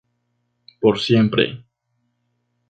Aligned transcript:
Por 0.79 0.97
siempre". 0.99 1.63